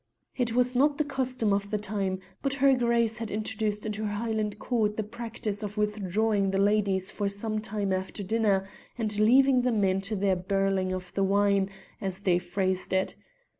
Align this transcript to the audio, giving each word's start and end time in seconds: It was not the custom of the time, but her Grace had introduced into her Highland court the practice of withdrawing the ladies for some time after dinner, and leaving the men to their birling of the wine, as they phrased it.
It 0.35 0.53
was 0.55 0.75
not 0.75 0.97
the 0.97 1.03
custom 1.03 1.53
of 1.53 1.69
the 1.69 1.77
time, 1.77 2.21
but 2.41 2.53
her 2.53 2.73
Grace 2.73 3.19
had 3.19 3.29
introduced 3.29 3.85
into 3.85 4.05
her 4.05 4.13
Highland 4.15 4.57
court 4.57 4.97
the 4.97 5.03
practice 5.03 5.61
of 5.61 5.77
withdrawing 5.77 6.49
the 6.49 6.57
ladies 6.57 7.11
for 7.11 7.29
some 7.29 7.59
time 7.59 7.93
after 7.93 8.23
dinner, 8.23 8.67
and 8.97 9.19
leaving 9.19 9.61
the 9.61 9.71
men 9.71 10.01
to 10.01 10.15
their 10.15 10.35
birling 10.35 10.91
of 10.91 11.13
the 11.13 11.23
wine, 11.23 11.69
as 12.01 12.21
they 12.23 12.39
phrased 12.39 12.93
it. 12.93 13.15